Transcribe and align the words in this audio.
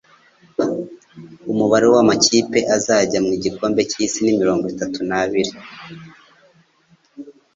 Umubare 1.51 1.85
w’ 1.93 1.95
amakipe 2.03 2.59
azajya 2.75 3.19
mu 3.27 3.33
gikombe 3.43 3.81
cy’isi 3.89 4.19
ni 4.23 4.31
mirongo 4.39 4.63
itatu 4.73 4.99
n’abiri 5.09 5.53